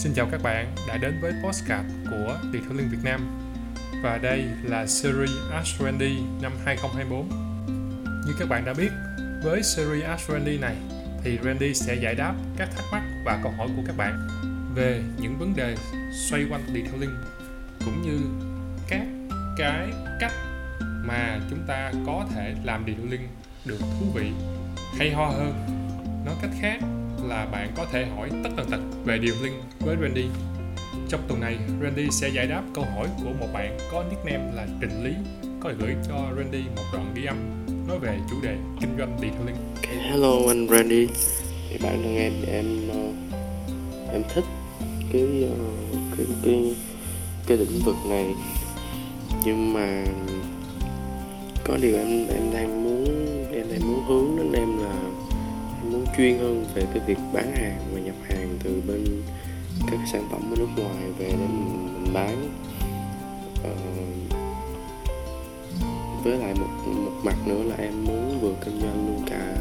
[0.00, 3.20] Xin chào các bạn đã đến với postcard của Detailing Việt Nam.
[4.02, 7.28] Và đây là series Ask Randy năm 2024
[8.26, 8.90] Như các bạn đã biết,
[9.42, 10.76] với series Ask Randy này
[11.24, 14.28] thì Randy sẽ giải đáp các thắc mắc và câu hỏi của các bạn
[14.74, 15.76] về những vấn đề
[16.30, 17.14] xoay quanh detailing
[17.84, 18.18] cũng như
[18.88, 19.06] các
[19.56, 19.88] cái
[20.20, 20.32] cách
[21.04, 23.28] mà chúng ta có thể làm detailing
[23.64, 24.30] được thú vị
[24.98, 25.52] hay ho hơn.
[26.26, 26.78] Nói cách khác
[27.30, 30.24] là bạn có thể hỏi tất tần tật về điều link với Randy.
[31.08, 34.66] Trong tuần này Randy sẽ giải đáp câu hỏi của một bạn có nickname là
[34.80, 35.12] Trịnh Lý
[35.60, 37.36] có gửi cho Randy một đoạn ghi âm
[37.88, 41.06] nói về chủ đề kinh doanh detailing Okay, hello anh Randy.
[41.68, 43.14] Thì bản thân em thì em uh,
[44.12, 44.44] em thích
[45.12, 46.74] cái uh, cái cái
[47.46, 48.34] cái lĩnh vực này.
[49.44, 50.04] Nhưng mà
[51.64, 53.04] có điều em em đang muốn
[53.52, 55.19] em đang muốn hướng đến em là
[55.90, 59.22] muốn chuyên hơn về cái việc bán hàng và nhập hàng từ bên
[59.80, 62.50] các cái sản phẩm ở nước ngoài về để mình, mình bán.
[63.64, 63.70] Ờ,
[66.24, 69.56] với lại một một mặt nữa là em muốn vừa kinh doanh luôn cả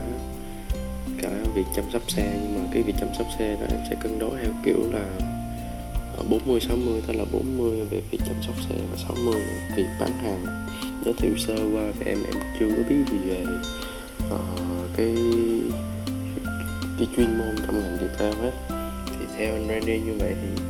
[1.21, 3.95] cả việc chăm sóc xe nhưng mà cái việc chăm sóc xe đó em sẽ
[4.01, 5.05] cân đối theo kiểu là
[6.29, 10.11] 40 60 tức là 40 về việc chăm sóc xe và 60 là việc bán
[10.11, 10.67] hàng.
[11.05, 13.45] Giới thiệu sơ qua thì em em chưa có biết gì về
[14.33, 14.39] uh,
[14.97, 15.15] cái
[16.99, 18.51] cái chuyên môn trong ngành retail hết
[19.05, 20.63] thì theo anh Randy như vậy thì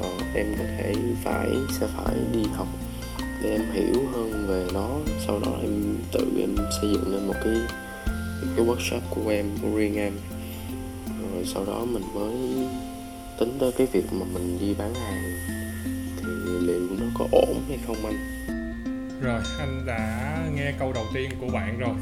[0.00, 1.48] uh, em có thể phải
[1.80, 2.68] sẽ phải đi học
[3.42, 4.88] để em hiểu hơn về nó.
[5.26, 7.54] Sau đó em tự em xây dựng lên một cái
[8.56, 10.12] cái workshop của em của riêng em.
[11.06, 12.66] Rồi sau đó mình mới
[13.38, 15.22] tính tới cái việc mà mình đi bán hàng.
[16.16, 16.26] Thì
[16.60, 18.46] liệu nó có ổn hay không anh?
[19.22, 21.94] Rồi, anh đã nghe câu đầu tiên của bạn rồi.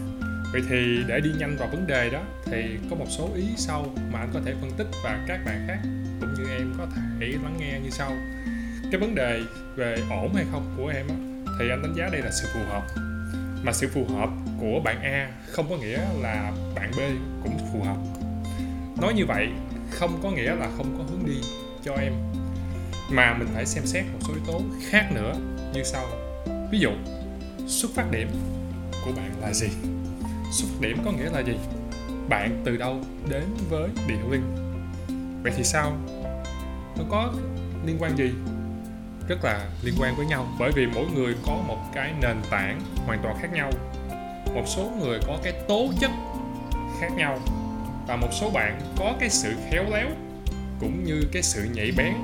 [0.54, 3.86] Vậy thì để đi nhanh vào vấn đề đó thì có một số ý sau
[4.12, 5.78] mà anh có thể phân tích và các bạn khác
[6.20, 8.12] cũng như em có thể lắng nghe như sau.
[8.90, 9.40] Cái vấn đề
[9.76, 11.14] về ổn hay không của em á,
[11.58, 12.82] thì anh đánh giá đây là sự phù hợp.
[13.62, 14.28] Mà sự phù hợp
[14.60, 17.00] của bạn A không có nghĩa là bạn B
[17.42, 17.96] cũng phù hợp.
[19.02, 19.48] Nói như vậy
[19.90, 21.40] không có nghĩa là không có hướng đi
[21.84, 22.12] cho em
[23.10, 25.34] mà mình phải xem xét một số yếu tố khác nữa
[25.74, 26.06] như sau
[26.72, 26.90] ví dụ
[27.66, 28.28] xuất phát điểm
[29.04, 29.68] của bạn là gì
[30.54, 31.58] xuất điểm có nghĩa là gì?
[32.28, 34.42] Bạn từ đâu đến với detailing
[35.42, 35.92] vậy thì sao?
[36.96, 37.32] Nó có
[37.86, 38.30] liên quan gì?
[39.28, 42.80] Rất là liên quan với nhau, bởi vì mỗi người có một cái nền tảng
[43.06, 43.70] hoàn toàn khác nhau.
[44.54, 46.10] Một số người có cái tố chất
[47.00, 47.38] khác nhau,
[48.06, 50.08] và một số bạn có cái sự khéo léo,
[50.80, 52.14] cũng như cái sự nhạy bén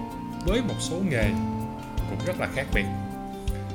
[0.47, 1.29] với một số nghề
[2.11, 2.87] cũng rất là khác biệt.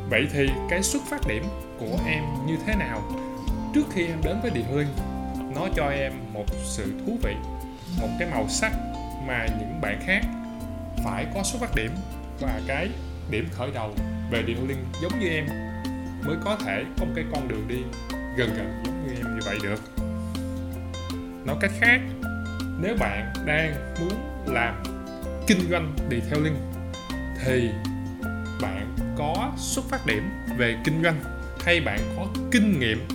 [0.09, 1.43] Vậy thì cái xuất phát điểm
[1.79, 3.01] của em như thế nào?
[3.75, 4.88] Trước khi em đến với detailing
[5.56, 7.34] nó cho em một sự thú vị,
[8.02, 8.72] một cái màu sắc
[9.28, 10.22] mà những bạn khác
[11.03, 11.91] phải có xuất phát điểm
[12.40, 12.90] và cái
[13.30, 13.94] điểm khởi đầu
[14.31, 15.46] về detailing giống như em,
[16.25, 17.78] mới có thể có một cái con đường đi
[18.38, 19.81] gần gần giống như em như vậy được.
[21.46, 22.00] Nói cách khác,
[22.81, 24.84] nếu bạn đang muốn làm
[25.47, 26.58] kinh doanh điệu theo linh
[27.46, 27.69] thì
[28.62, 30.24] bạn có xuất phát điểm
[30.58, 31.24] về kinh doanh,
[31.66, 33.15] hay bạn có kinh nghiệm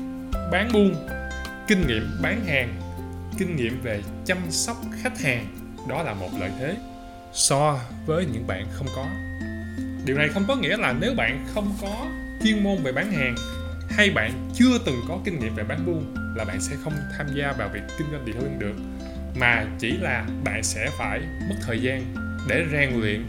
[0.50, 0.94] bán buôn,
[1.69, 2.81] kinh nghiệm bán hàng,
[3.38, 5.47] kinh nghiệm về chăm sóc khách hàng.
[5.88, 6.77] Đó là một lợi thế
[7.33, 9.06] so với những bạn không có.
[10.05, 12.06] Điều này không có nghĩa là nếu bạn không có
[12.44, 13.34] chuyên môn về bán hàng
[13.91, 17.27] hay bạn chưa từng có kinh nghiệm về bán buôn là bạn sẽ không tham
[17.34, 18.75] gia vào việc kinh doanh detailing được,
[19.41, 22.15] mà chỉ là bạn sẽ phải mất thời gian
[22.49, 23.27] để rèn luyện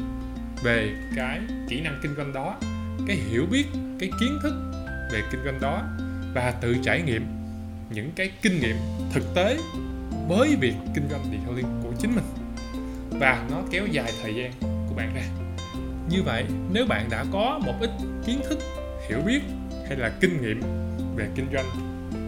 [0.64, 1.40] về cái
[1.70, 2.56] kỹ năng kinh doanh đó,
[3.08, 3.66] cái hiểu biết,
[4.00, 4.54] cái kiến thức
[5.12, 5.84] về kinh doanh đó
[6.34, 7.26] và tự trải nghiệm
[7.90, 8.76] những cái kinh nghiệm
[9.14, 9.58] thực tế
[10.28, 12.26] với việc kinh doanh detailing của chính mình.
[13.10, 15.24] Và nó kéo dài thời gian của bạn ra.
[16.10, 17.90] Như vậy, nếu bạn đã có một ít
[18.26, 18.60] kiến thức,
[19.10, 19.42] hiểu biết
[19.88, 20.62] hay là kinh nghiệm
[21.16, 21.66] về kinh doanh,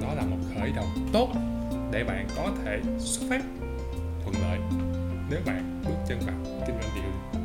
[0.02, 1.30] đó là một khởi đầu tốt
[1.92, 3.42] để bạn có thể xuất phát
[4.24, 4.60] thuận lợi
[5.30, 7.42] nếu bạn bước chân vào kinh doanh điều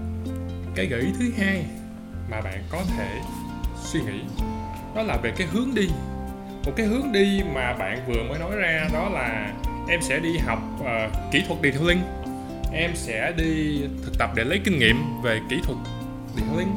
[0.75, 1.65] cái gợi ý thứ hai
[2.31, 3.21] mà bạn có thể
[3.83, 4.21] suy nghĩ
[4.95, 5.89] đó là về cái hướng đi
[6.69, 9.53] một cái hướng đi mà bạn vừa mới nói ra đó là
[9.89, 12.03] em sẽ đi học uh, kỹ thuật detailing.
[12.73, 15.79] Em sẽ đi thực tập để lấy kinh nghiệm về kỹ thuật
[16.37, 16.77] detailing.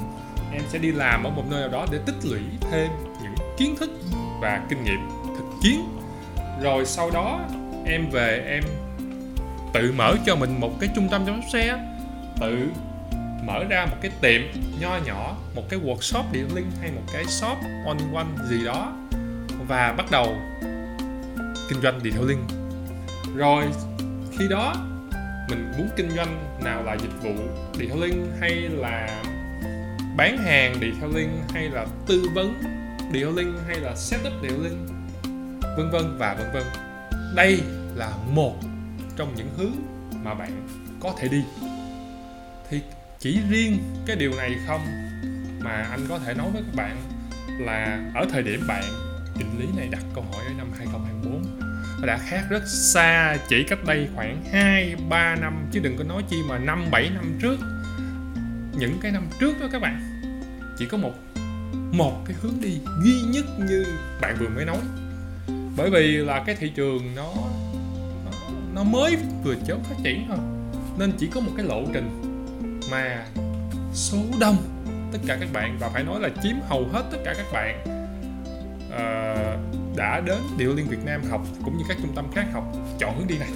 [0.54, 2.40] Em sẽ đi làm ở một nơi nào đó để tích lũy
[2.72, 2.90] thêm
[3.24, 3.90] những kiến thức
[4.42, 5.08] và kinh nghiệm
[5.38, 6.00] thực chiến.
[6.62, 7.40] Rồi sau đó
[7.86, 8.64] em về em
[9.74, 11.78] tự mở cho mình một cái trung tâm chăm sóc xe
[12.42, 12.68] tự
[13.44, 14.42] mở ra một cái tiệm
[14.80, 19.01] nho nhỏ một cái workshop detailing hay một cái shop on one gì đó
[19.68, 20.36] và bắt đầu
[21.70, 22.48] kinh doanh detailing
[23.36, 23.66] rồi,
[24.38, 24.74] khi đó,
[25.50, 27.34] mình muốn kinh doanh nào là dịch vụ
[27.74, 29.24] detailing hay là
[30.18, 32.64] bán hàng detailing hay là tư vấn
[33.14, 34.88] detailing hay là setup detailing
[35.78, 36.64] vân vân và vân vân.
[37.36, 37.62] Đây
[37.96, 38.56] là một
[39.16, 39.74] trong những hướng
[40.24, 40.68] mà bạn
[41.00, 41.44] có thể đi.
[42.70, 42.82] Thì
[43.20, 44.82] chỉ riêng cái điều này không
[45.60, 46.98] mà anh có thể nói với các bạn
[47.60, 48.84] là ở thời điểm bạn
[49.38, 51.62] định lý này đặt câu hỏi ở năm 2024
[52.02, 56.04] nó đã khác rất xa chỉ cách đây khoảng 2 3 năm chứ đừng có
[56.04, 57.58] nói chi mà 5 7 năm trước.
[58.78, 60.22] Những cái năm trước đó các bạn
[60.78, 61.14] chỉ có một
[61.92, 63.86] một cái hướng đi duy nhất như
[64.22, 64.80] bạn vừa mới nói.
[65.78, 67.34] Bởi vì là cái thị trường nó
[68.26, 68.32] nó,
[68.76, 70.38] nó mới vừa chớm phát triển thôi.
[70.98, 72.22] Nên chỉ có một cái lộ trình
[72.92, 73.26] mà
[73.94, 74.58] số đông
[75.12, 78.01] tất cả các bạn và phải nói là chiếm hầu hết tất cả các bạn
[78.94, 82.64] uh, đã đến Điều Liên Việt Nam học cũng như các trung tâm khác học
[83.00, 83.50] chọn hướng đi này.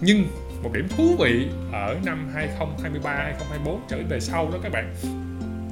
[0.00, 0.26] Nhưng
[0.62, 4.94] một điểm thú vị ở năm 2023 2024 trở về sau đó các bạn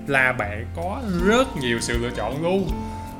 [0.06, 2.70] là bạn có rất nhiều sự lựa chọn luôn.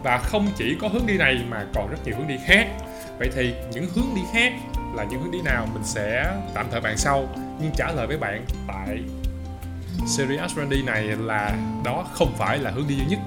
[0.03, 2.69] Và không chỉ có hướng đi này mà còn rất nhiều hướng đi khác.
[3.19, 4.53] Vậy thì những hướng đi khác
[4.95, 7.29] là những hướng đi nào mình sẽ tạm thời bàn sau.
[7.61, 9.03] Nhưng trả lời với bạn tại
[10.07, 13.19] series Randy này là đó không phải là hướng đi duy nhất.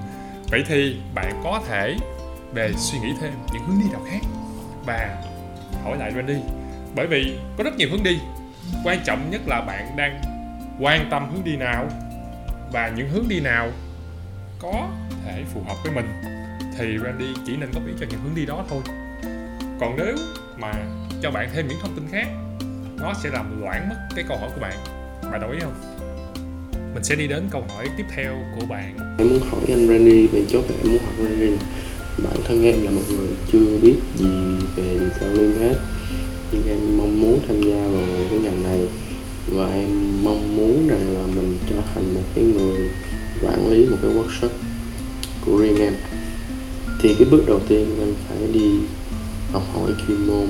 [0.50, 1.96] Vậy thì bạn có thể
[2.54, 4.20] về suy nghĩ thêm những hướng đi nào khác.
[4.86, 5.22] Và
[5.84, 6.36] hỏi lại Randy,
[6.94, 8.18] bởi vì có rất nhiều hướng đi.
[8.84, 10.22] Quan trọng nhất là bạn đang
[10.80, 11.88] quan tâm hướng đi nào
[12.72, 13.70] và những hướng đi nào
[14.58, 14.88] có
[15.24, 16.06] thể phù hợp với mình.
[16.78, 18.80] Thì Randy chỉ nên góp ý cho những hướng đi đó thôi.
[19.80, 20.16] Còn nếu
[20.58, 20.72] mà
[21.22, 22.26] cho bạn thêm những thông tin khác,
[22.96, 24.76] nó sẽ làm loãng mất cái câu hỏi của bạn.
[25.32, 25.74] Bạn đồng ý không?
[26.94, 28.96] Mình sẽ đi đến câu hỏi tiếp theo của bạn.
[29.18, 31.56] Em muốn hỏi anh Randy về chốt em muốn hỏi Randy
[32.24, 34.28] bản thân em là một người chưa biết gì
[34.76, 35.74] về detailing hết
[36.52, 38.80] nhưng em mong muốn tham gia vào cái ngành này.
[39.46, 42.90] Và em mong muốn rằng là mình trở thành một cái người
[43.42, 44.48] quản lý một cái workshop
[45.46, 45.94] của riêng em.
[47.02, 48.70] Thì cái bước đầu tiên em phải đi
[49.52, 50.46] học hỏi chuyên môn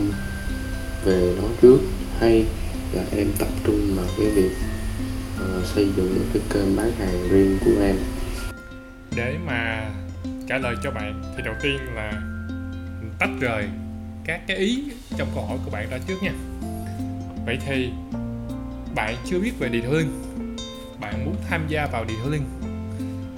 [1.04, 1.78] về nó trước.
[2.18, 2.44] Hay
[2.92, 4.50] là em tập trung vào cái việc
[5.36, 7.96] uh, xây dựng một cái kênh bán hàng riêng của em.
[9.16, 9.90] Để mà
[10.48, 12.12] trả lời cho bạn thì đầu tiên là
[13.18, 13.68] tách rời
[14.24, 14.84] các cái ý
[15.16, 16.32] trong câu hỏi của bạn ra trước nha.
[17.46, 17.90] Vậy thì
[18.94, 20.10] bạn chưa biết về detailing
[21.00, 22.44] bạn muốn tham gia vào detailing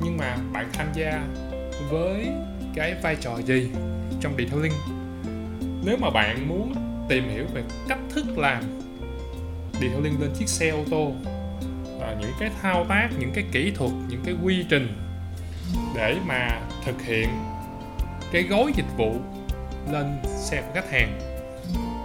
[0.02, 1.26] nhưng mà bạn tham gia
[1.90, 2.28] với
[2.74, 3.70] cái vai trò gì
[4.20, 4.72] trong detailing
[5.84, 6.74] nếu mà bạn muốn
[7.08, 8.62] tìm hiểu về cách thức làm
[9.72, 11.12] detailing lên chiếc xe ô tô
[12.00, 14.88] à, những cái thao tác những cái kỹ thuật những cái quy trình
[15.94, 17.28] để mà thực hiện
[18.32, 19.14] cái gói dịch vụ
[19.90, 21.18] lên xe của khách hàng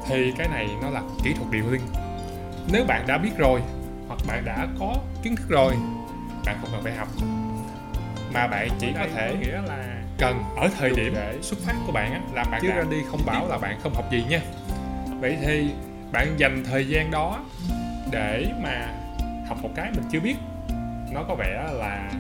[0.07, 1.81] thì cái này nó là kỹ thuật điều liên
[2.71, 3.61] nếu bạn đã biết rồi
[4.07, 5.73] hoặc bạn đã có kiến thức rồi
[6.45, 7.07] bạn không cần phải học.
[8.33, 11.91] Mà bạn chỉ có thể nghĩa là cần ở thời điểm để xuất phát của
[11.91, 14.41] bạn á, là bạn chứ ra đi không bảo là bạn không học gì nha.
[15.19, 15.69] Vậy thì
[16.11, 17.39] bạn dành thời gian đó
[18.11, 18.87] để mà
[19.47, 20.35] học một cái mình chưa biết.
[21.11, 22.11] Nó có vẻ là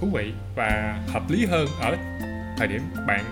[0.00, 1.96] thú vị và hợp lý hơn ở
[2.58, 3.24] thời điểm bạn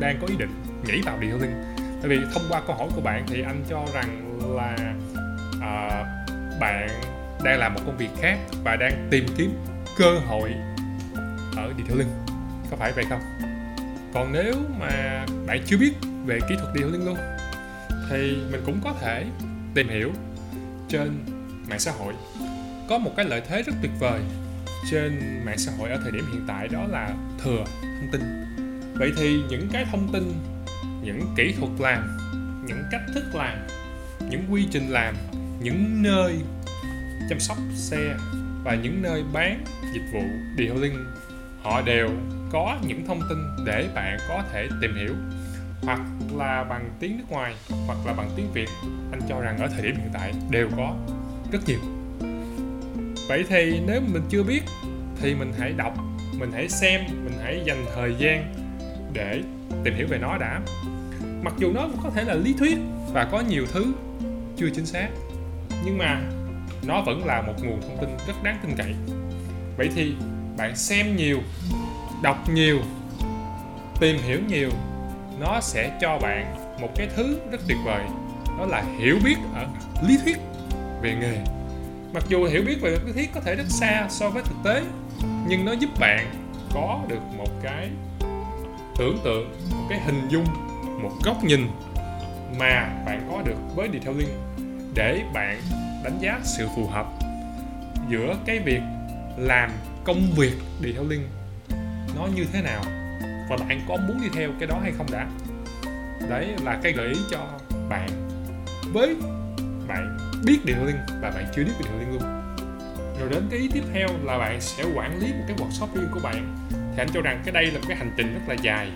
[0.00, 0.50] đang có ý định
[0.86, 1.54] nhảy vào detailing
[2.02, 4.76] tại vì thông qua câu hỏi của bạn thì anh cho rằng là
[5.56, 6.88] uh, bạn
[7.44, 9.58] đang làm một công việc khác và đang tìm kiếm
[9.98, 10.54] cơ hội
[11.56, 12.08] ở detailing
[12.70, 13.20] có phải vậy không?
[14.14, 15.92] Còn nếu mà bạn chưa biết
[16.26, 17.16] về kỹ thuật detailing luôn
[18.10, 19.24] thì mình cũng có thể
[19.74, 20.12] tìm hiểu
[20.88, 21.24] trên
[21.68, 22.14] mạng xã hội.
[22.88, 24.20] Có một cái lợi thế rất tuyệt vời
[24.90, 28.20] trên mạng xã hội ở thời điểm hiện tại đó là thừa, thông tin.
[28.94, 30.32] Vậy thì những cái thông tin,
[31.02, 32.18] những kỹ thuật làm,
[32.66, 33.58] những cách thức làm,
[34.30, 35.14] những quy trình làm,
[35.60, 36.40] những nơi
[37.28, 38.16] chăm sóc xe
[38.64, 39.64] và những nơi bán
[39.94, 40.22] dịch vụ
[40.58, 41.04] detailing
[41.62, 42.10] họ đều
[42.52, 45.14] có những thông tin để bạn có thể tìm hiểu.
[45.82, 46.00] Hoặc
[46.36, 47.54] là bằng tiếng nước ngoài,
[47.86, 48.68] hoặc là bằng tiếng Việt,
[49.10, 50.96] anh cho rằng ở thời điểm hiện tại đều có
[51.52, 51.78] rất nhiều
[53.28, 54.62] vậy thì nếu mình chưa biết
[55.20, 55.94] thì mình hãy đọc,
[56.38, 58.54] mình hãy xem, mình hãy dành thời gian
[59.12, 59.42] để
[59.84, 60.60] tìm hiểu về nó đã.
[61.42, 62.78] Mặc dù nó có thể là lý thuyết
[63.12, 63.92] và có nhiều thứ
[64.56, 65.08] chưa chính xác,
[65.84, 66.20] nhưng mà
[66.86, 68.94] nó vẫn là một nguồn thông tin rất đáng tin cậy.
[69.76, 70.14] Vậy thì
[70.58, 71.38] bạn xem nhiều,
[72.22, 72.78] đọc nhiều,
[74.00, 74.70] tìm hiểu nhiều,
[75.40, 78.04] nó sẽ cho bạn một cái thứ rất tuyệt vời,
[78.58, 79.66] đó là hiểu biết ở
[80.08, 80.36] lý thuyết
[81.02, 81.55] về nghề
[82.16, 84.82] mặc dù hiểu biết về lý thuyết có thể rất xa so với thực tế,
[85.48, 86.26] nhưng nó giúp bạn
[86.74, 87.90] có được một cái
[88.98, 90.44] tưởng tượng, một cái hình dung,
[91.02, 91.68] một góc nhìn
[92.58, 94.28] mà bạn có được với detailing
[94.94, 95.60] để bạn
[96.04, 97.06] đánh giá sự phù hợp
[98.08, 98.80] giữa cái việc
[99.36, 99.70] làm
[100.04, 101.28] công việc detailing
[102.16, 102.82] nó như thế nào
[103.50, 105.26] và bạn có muốn đi theo cái đó hay không đã.
[106.28, 107.48] Đấy là cái gợi ý cho
[107.88, 108.08] bạn,
[108.92, 109.16] với
[109.88, 112.22] bạn biết detailing và bạn chưa biết detailing luôn.
[113.20, 116.10] Rồi đến cái ý tiếp theo là bạn sẽ quản lý một cái workshop riêng
[116.12, 116.56] của bạn.
[116.70, 118.90] Thì anh cho rằng cái đây là một cái hành trình rất là dài.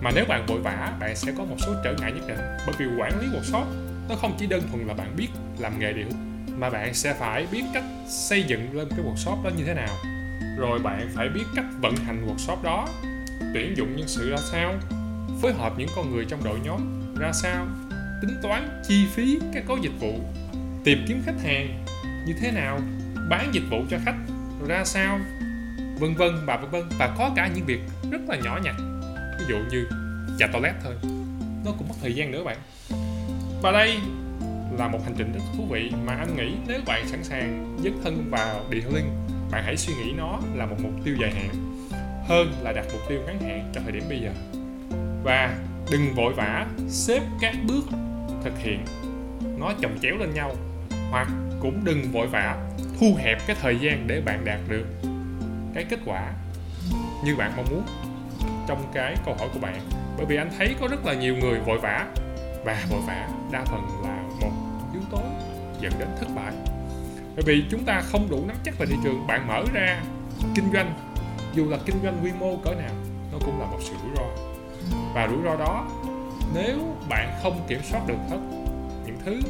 [0.00, 2.38] Mà nếu bạn vội vã, bạn sẽ có một số trở ngại nhất định.
[2.66, 3.64] Bởi vì quản lý workshop,
[4.08, 5.28] nó không chỉ đơn thuần là bạn biết
[5.58, 6.08] làm nghề điều
[6.58, 9.96] mà bạn sẽ phải biết cách xây dựng lên cái workshop đó như thế nào.
[10.58, 12.88] Rồi bạn phải biết cách vận hành workshop đó,
[13.54, 14.74] tuyển dụng nhân sự ra sao,
[15.42, 16.80] phối hợp những con người trong đội nhóm
[17.18, 17.66] ra sao,
[18.22, 20.20] tính toán chi phí các gói dịch vụ
[20.86, 21.84] tìm kiếm khách hàng.
[22.26, 22.80] Như thế nào?
[23.28, 24.16] Bán dịch vụ cho khách.
[24.68, 25.20] Ra sao?
[25.98, 26.82] Vân vân và vân vân.
[26.98, 28.74] Và có cả những việc rất là nhỏ nhặt.
[29.38, 29.88] Ví dụ như
[30.38, 30.94] chà toilet thôi.
[31.64, 32.56] Nó cũng mất thời gian nữa bạn.
[33.62, 33.96] Và đây
[34.78, 37.92] là một hành trình rất thú vị mà anh nghĩ nếu bạn sẵn sàng dấn
[38.04, 39.10] thân vào detailing
[39.50, 41.48] bạn hãy suy nghĩ nó là một mục tiêu dài hạn
[42.28, 44.30] hơn là đặt mục tiêu ngắn hạn cho thời điểm bây giờ.
[45.24, 45.58] Và
[45.90, 47.84] đừng vội vã xếp các bước
[48.44, 48.84] thực hiện.
[49.58, 50.56] Nó chồng chéo lên nhau
[51.10, 51.28] hoặc
[51.60, 52.56] cũng đừng vội vã
[53.00, 54.86] thu hẹp cái thời gian để bạn đạt được
[55.74, 56.32] cái kết quả
[57.24, 57.82] như bạn mong muốn.
[58.68, 59.80] Trong cái câu hỏi của bạn,
[60.16, 62.06] bởi vì anh thấy có rất là nhiều người vội vã
[62.64, 64.52] và vội vã đa phần là một
[64.92, 65.22] yếu tố
[65.80, 66.52] dẫn đến thất bại.
[67.36, 70.02] Bởi vì chúng ta không đủ nắm chắc về thị trường, bạn mở ra
[70.54, 70.94] kinh doanh,
[71.54, 72.94] dù là kinh doanh quy mô cỡ nào,
[73.32, 74.24] nó cũng là một sự rủi ro.
[75.14, 75.86] Và rủi ro đó,
[76.54, 78.38] nếu bạn không kiểm soát được hết
[79.06, 79.40] những thứ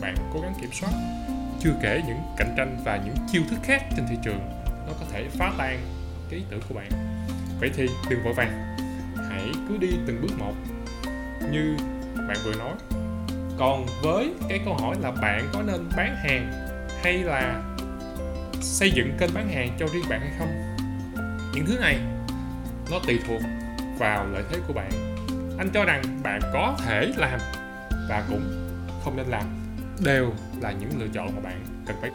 [0.00, 0.92] bạn cố gắng kiểm soát,
[1.60, 4.40] chưa kể những cạnh tranh và những chiêu thức khác trên thị trường,
[4.86, 5.80] nó có thể phá tan
[6.30, 7.16] cái ý tưởng của bạn.
[7.60, 8.76] Vậy thì đừng vội vàng,
[9.30, 10.54] hãy cứ đi từng bước một.
[11.50, 11.76] Như
[12.28, 12.72] bạn vừa nói,
[13.58, 16.52] còn với cái câu hỏi là bạn có nên bán hàng
[17.02, 17.62] hay là
[18.60, 20.48] xây dựng kênh bán hàng cho riêng bạn hay không?
[21.54, 21.98] Những thứ này,
[22.90, 23.40] nó tùy thuộc
[23.98, 24.90] vào lợi thế của bạn.
[25.58, 27.40] Anh cho rằng bạn có thể làm
[28.08, 28.72] và cũng
[29.04, 29.65] không nên làm
[30.04, 32.10] đều là những lựa chọn mà bạn cần phải.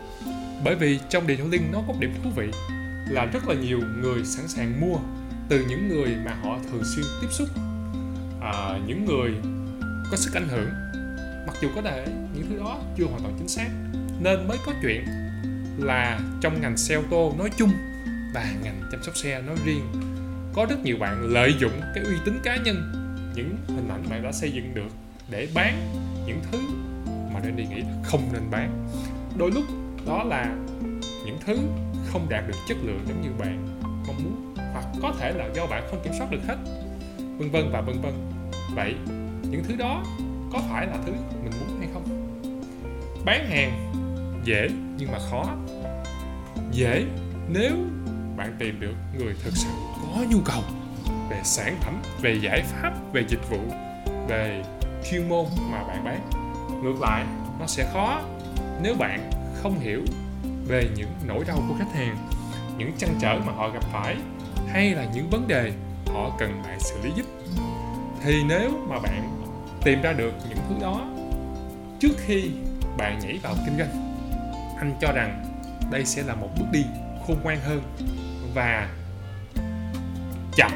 [0.64, 2.52] Bởi vì trong detailing nó có một điểm thú vị
[3.10, 4.98] là rất là nhiều người sẵn sàng mua
[5.50, 7.48] từ những người mà họ thường xuyên tiếp xúc.
[8.42, 9.32] À, những người
[10.12, 10.70] có sức ảnh hưởng
[11.48, 13.68] mặc dù có thể những thứ đó chưa hoàn toàn chính xác
[14.20, 15.06] nên mới có chuyện
[15.78, 17.72] là trong ngành xe ô tô nói chung
[18.34, 19.92] và ngành chăm sóc xe nói riêng
[20.54, 22.92] có rất nhiều bạn lợi dụng cái uy tín cá nhân
[23.36, 24.90] những hình ảnh bạn đã xây dựng được
[25.30, 25.90] để bán
[26.26, 26.60] những thứ
[27.34, 28.88] mà nên đi nghĩ là không nên bán.
[29.38, 29.64] Đôi lúc
[30.06, 30.56] đó là
[31.26, 31.58] những thứ
[32.06, 35.68] không đạt được chất lượng giống như bạn mong muốn, hoặc có thể là do
[35.68, 36.58] bạn không kiểm soát được hết,
[37.18, 38.14] vân vân và vân vân.
[38.76, 38.96] Vậy,
[39.50, 40.04] những thứ đó
[40.54, 41.12] có phải là thứ
[41.44, 42.04] mình muốn hay không?
[43.26, 43.92] Bán hàng
[44.44, 45.46] dễ nhưng mà khó.
[46.72, 47.06] Dễ
[47.50, 47.72] nếu
[48.38, 49.70] bạn tìm được người thực sự
[50.02, 50.62] có nhu cầu
[51.30, 53.60] về sản phẩm, về giải pháp, về dịch vụ,
[54.28, 54.64] về
[55.12, 56.30] chuyên môn mà bạn bán
[56.82, 57.26] ngược lại,
[57.60, 58.22] nó sẽ khó
[58.82, 60.02] nếu bạn không hiểu
[60.68, 62.18] về những nỗi đau của khách hàng,
[62.78, 64.16] những trăn trở mà họ gặp phải,
[64.68, 65.72] hay là những vấn đề
[66.08, 67.26] họ cần bạn xử lý giúp.
[68.24, 69.46] Thì nếu mà bạn
[69.84, 71.08] tìm ra được những thứ đó
[72.00, 72.52] trước khi
[72.98, 74.16] bạn nhảy vào kinh doanh,
[74.78, 75.46] anh cho rằng
[75.92, 76.86] đây sẽ là một bước đi
[77.28, 77.82] khôn ngoan hơn
[78.54, 78.90] và
[80.56, 80.72] chậm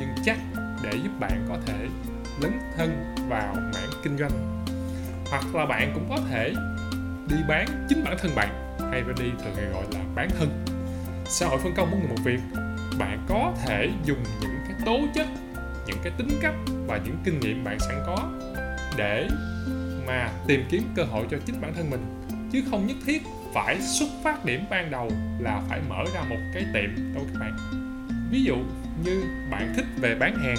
[0.00, 0.38] nhưng chắc
[0.82, 1.86] để giúp bạn có thể
[2.40, 4.64] lấn thân vào mảng kinh doanh
[5.30, 6.52] hoặc là bạn cũng có thể
[7.28, 10.64] đi bán chính bản thân bạn, hay đi thường hay gọi là bán thân.
[11.26, 12.40] Xã hội phân công mỗi người một việc.
[12.98, 15.26] Bạn có thể dùng những cái tố chất,
[15.86, 16.54] những cái tính cách
[16.86, 18.30] và những kinh nghiệm bạn sẵn có
[18.96, 19.28] để
[20.06, 22.04] mà tìm kiếm cơ hội cho chính bản thân mình.
[22.52, 23.22] Chứ không nhất thiết
[23.54, 27.40] phải xuất phát điểm ban đầu là phải mở ra một cái tiệm đâu các
[27.40, 27.56] bạn.
[28.30, 28.56] Ví dụ
[29.04, 30.56] như bạn thích về bán hàng,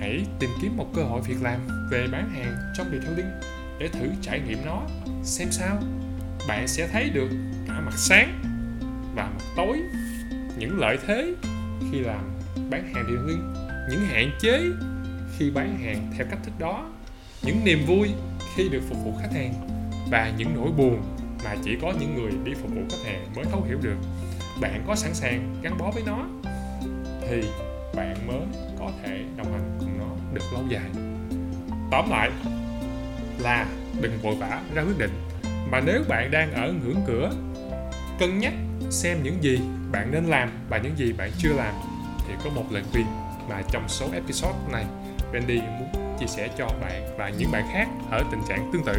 [0.00, 3.30] hãy tìm kiếm một cơ hội việc làm về bán hàng trong detailing
[3.78, 4.82] để thử trải nghiệm nó,
[5.22, 5.82] xem sao.
[6.48, 7.28] Bạn sẽ thấy được
[7.68, 8.42] cả mặt sáng
[9.14, 9.78] và mặt tối,
[10.58, 11.34] những lợi thế
[11.92, 12.30] khi làm
[12.70, 13.54] bán hàng detailing
[13.90, 14.60] những hạn chế
[15.38, 16.90] khi bán hàng theo cách thức đó,
[17.42, 18.08] những niềm vui
[18.56, 19.54] khi được phục vụ khách hàng
[20.10, 21.02] và những nỗi buồn
[21.44, 23.96] mà chỉ có những người đi phục vụ khách hàng mới thấu hiểu được.
[24.60, 26.26] Bạn có sẵn sàng gắn bó với nó
[27.28, 27.42] thì
[27.94, 28.40] bạn mới
[28.78, 31.07] có thể đồng hành cùng nó được lâu dài
[31.90, 32.30] tóm lại
[33.38, 33.66] là
[34.00, 35.12] đừng vội vã ra quyết định.
[35.70, 37.32] Mà nếu bạn đang ở ngưỡng cửa,
[38.18, 38.52] cân nhắc
[38.90, 39.60] xem những gì
[39.92, 41.74] bạn nên làm và những gì bạn chưa làm.
[42.28, 43.06] Thì có một lời khuyên
[43.48, 44.84] mà trong số episode này
[45.32, 48.96] Randy muốn chia sẻ cho bạn và những bạn khác ở tình trạng tương tự.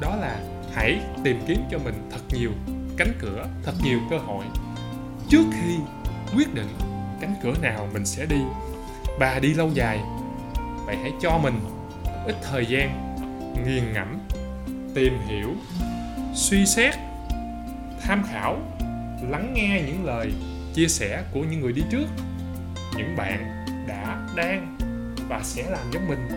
[0.00, 0.40] Đó là
[0.74, 2.50] hãy tìm kiếm cho mình thật nhiều
[2.96, 4.44] cánh cửa, thật nhiều cơ hội
[5.28, 5.76] trước khi
[6.36, 6.68] quyết định
[7.20, 8.40] cánh cửa nào mình sẽ đi.
[9.18, 10.00] Và đi lâu dài
[10.86, 11.60] vậy hãy cho mình
[12.26, 13.16] ít thời gian,
[13.66, 14.18] nghiền ngẫm,
[14.94, 15.54] tìm hiểu,
[16.34, 16.94] suy xét,
[18.00, 18.56] tham khảo,
[19.30, 20.32] lắng nghe những lời
[20.74, 22.06] chia sẻ của những người đi trước,
[22.96, 24.76] những bạn đã, đang
[25.28, 26.28] và sẽ làm giống mình.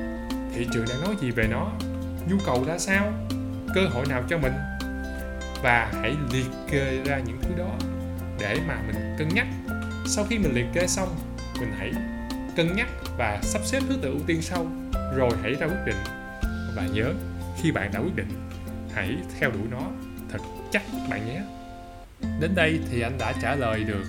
[0.56, 1.72] Thị trường đang nói gì về nó?
[2.30, 3.14] Nhu cầu ra sao?
[3.76, 4.54] Cơ hội nào cho mình?
[5.64, 7.72] Và hãy liệt kê ra những thứ đó
[8.40, 9.48] để mà mình cân nhắc.
[10.08, 11.10] Sau khi mình liệt kê xong,
[11.60, 11.92] mình hãy
[12.56, 14.68] cân nhắc và sắp xếp thứ tự ưu tiên sau
[15.16, 15.98] rồi hãy ra quyết định.
[16.76, 17.14] Và nhớ,
[17.62, 18.30] khi bạn đã quyết định,
[18.94, 19.82] hãy theo đuổi nó.
[20.32, 20.40] Thật
[20.72, 21.42] chắc bạn nhé.
[22.40, 24.04] Đến đây thì anh đã trả lời được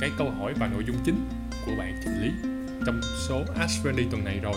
[0.00, 1.28] cái câu hỏi và nội dung chính
[1.66, 2.30] của bạn Trịnh Lý
[2.86, 4.56] trong số Ask Randy tuần này rồi.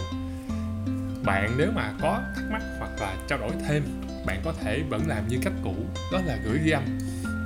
[1.26, 3.84] Bạn nếu mà có thắc mắc hoặc là trao đổi thêm,
[4.26, 5.76] bạn có thể vẫn làm như cách cũ,
[6.12, 6.84] đó là gửi ghi âm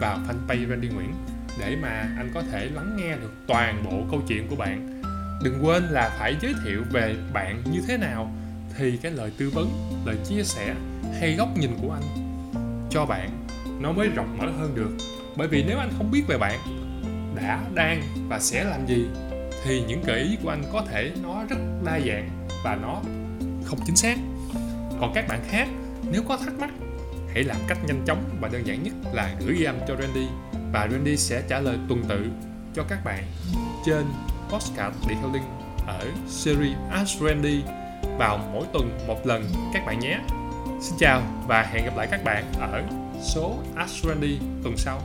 [0.02, 1.14] vào fanpage Randy Nguyễn
[1.60, 4.97] để mà anh có thể lắng nghe được toàn bộ câu chuyện của bạn
[5.44, 8.32] đừng quên là phải giới thiệu về bạn như thế nào,
[8.78, 9.70] thì cái lời tư vấn,
[10.06, 10.76] lời chia sẻ
[11.20, 12.04] hay góc nhìn của anh
[12.90, 13.30] cho bạn,
[13.80, 14.90] nó mới rộng mở hơn được.
[15.36, 16.60] Bởi vì nếu anh không biết về bạn
[17.36, 19.08] đã, đang và sẽ làm gì,
[19.64, 23.02] thì những gợi ý của anh có thể nó rất đa dạng và nó
[23.66, 24.18] không chính xác.
[25.00, 25.68] Còn các bạn khác,
[26.12, 26.70] nếu có thắc mắc,
[27.34, 30.28] hãy làm cách nhanh chóng và đơn giản nhất là gửi ghi âm cho Randy
[30.74, 32.26] và Randy sẽ trả lời tuần tự
[32.76, 33.24] cho các bạn
[33.86, 34.06] trên
[34.50, 35.44] postcard detailing
[35.88, 37.64] ở series Ask Randy
[38.18, 40.20] vào mỗi tuần một lần các bạn nhé.
[40.82, 42.84] Xin chào và hẹn gặp lại các bạn ở
[43.22, 45.02] số Ask Randy tuần sau.